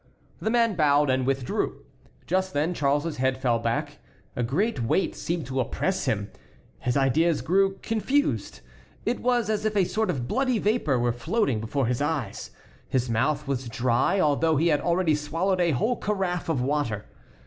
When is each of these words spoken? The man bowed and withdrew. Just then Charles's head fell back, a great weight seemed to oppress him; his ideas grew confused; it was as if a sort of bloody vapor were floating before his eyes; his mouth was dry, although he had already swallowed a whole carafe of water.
The 0.39 0.49
man 0.49 0.73
bowed 0.75 1.11
and 1.11 1.27
withdrew. 1.27 1.85
Just 2.25 2.53
then 2.55 2.73
Charles's 2.73 3.17
head 3.17 3.37
fell 3.39 3.59
back, 3.59 3.99
a 4.35 4.41
great 4.41 4.81
weight 4.81 5.13
seemed 5.15 5.45
to 5.45 5.59
oppress 5.59 6.05
him; 6.05 6.31
his 6.79 6.97
ideas 6.97 7.43
grew 7.43 7.77
confused; 7.83 8.61
it 9.05 9.19
was 9.19 9.47
as 9.47 9.63
if 9.63 9.77
a 9.77 9.83
sort 9.83 10.09
of 10.09 10.27
bloody 10.27 10.57
vapor 10.57 10.97
were 10.97 11.11
floating 11.13 11.61
before 11.61 11.85
his 11.85 12.01
eyes; 12.01 12.49
his 12.89 13.11
mouth 13.11 13.47
was 13.47 13.69
dry, 13.69 14.19
although 14.19 14.57
he 14.57 14.69
had 14.69 14.81
already 14.81 15.13
swallowed 15.13 15.61
a 15.61 15.69
whole 15.69 15.97
carafe 15.97 16.49
of 16.49 16.63
water. 16.63 17.05